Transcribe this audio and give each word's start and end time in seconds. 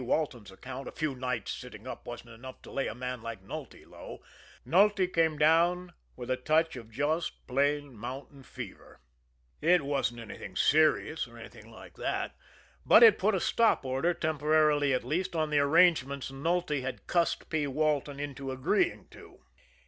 Walton's 0.03 0.49
account 0.51 0.87
a 0.87 0.91
few 0.91 1.13
nights 1.13 1.51
sitting 1.51 1.85
up 1.85 2.07
wasn't 2.07 2.31
enough 2.31 2.63
to 2.63 2.71
lay 2.71 2.87
a 2.87 2.95
man 2.95 3.21
like 3.21 3.43
Nulty 3.43 3.85
low 3.85 4.23
Nulty 4.65 5.05
came 5.07 5.37
down 5.37 5.93
with 6.15 6.31
a 6.31 6.37
touch 6.37 6.75
of 6.75 6.89
just 6.89 7.45
plain 7.45 7.95
mountain 7.95 8.41
fever. 8.41 8.99
It 9.61 9.83
wasn't 9.85 10.57
serious, 10.57 11.27
or 11.27 11.37
anything 11.37 11.69
like 11.71 11.97
that; 11.97 12.35
but 12.83 13.03
it 13.03 13.19
put 13.19 13.35
a 13.35 13.39
stop 13.39 13.85
order, 13.85 14.15
temporarily 14.15 14.91
at 14.91 15.03
least, 15.03 15.35
on 15.35 15.51
the 15.51 15.59
arrangements 15.59 16.31
Nulty 16.31 16.81
had 16.81 17.05
cussed 17.05 17.47
P. 17.51 17.67
Walton 17.67 18.19
into 18.19 18.49
agreeing 18.49 19.05
to. 19.09 19.43